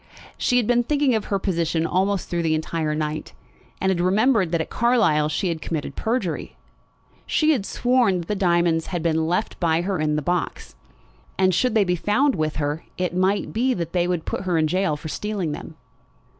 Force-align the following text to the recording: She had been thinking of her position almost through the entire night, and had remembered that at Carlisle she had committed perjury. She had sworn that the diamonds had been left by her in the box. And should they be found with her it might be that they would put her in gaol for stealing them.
She 0.35 0.57
had 0.57 0.65
been 0.65 0.81
thinking 0.81 1.13
of 1.13 1.25
her 1.25 1.37
position 1.37 1.85
almost 1.85 2.27
through 2.27 2.41
the 2.41 2.55
entire 2.55 2.95
night, 2.95 3.33
and 3.79 3.91
had 3.91 4.01
remembered 4.01 4.51
that 4.51 4.59
at 4.59 4.71
Carlisle 4.71 5.29
she 5.29 5.49
had 5.49 5.61
committed 5.61 5.95
perjury. 5.95 6.55
She 7.27 7.51
had 7.51 7.67
sworn 7.67 8.17
that 8.21 8.27
the 8.27 8.33
diamonds 8.35 8.87
had 8.87 9.03
been 9.03 9.27
left 9.27 9.59
by 9.59 9.81
her 9.81 9.99
in 9.99 10.15
the 10.15 10.23
box. 10.23 10.73
And 11.37 11.53
should 11.53 11.75
they 11.75 11.83
be 11.83 11.95
found 11.95 12.33
with 12.33 12.55
her 12.55 12.83
it 12.97 13.15
might 13.15 13.53
be 13.53 13.75
that 13.75 13.93
they 13.93 14.07
would 14.07 14.25
put 14.25 14.41
her 14.41 14.57
in 14.57 14.65
gaol 14.65 14.97
for 14.97 15.07
stealing 15.07 15.51
them. 15.51 15.75